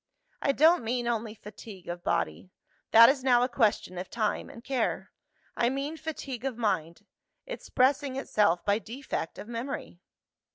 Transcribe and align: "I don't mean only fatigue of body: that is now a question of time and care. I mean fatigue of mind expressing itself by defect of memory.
"I 0.41 0.51
don't 0.51 0.83
mean 0.83 1.07
only 1.07 1.35
fatigue 1.35 1.87
of 1.87 2.03
body: 2.03 2.49
that 2.89 3.07
is 3.07 3.23
now 3.23 3.43
a 3.43 3.47
question 3.47 3.99
of 3.99 4.09
time 4.09 4.49
and 4.49 4.63
care. 4.63 5.11
I 5.55 5.69
mean 5.69 5.95
fatigue 5.95 6.43
of 6.43 6.57
mind 6.57 7.05
expressing 7.45 8.15
itself 8.15 8.65
by 8.65 8.79
defect 8.79 9.37
of 9.37 9.47
memory. 9.47 9.99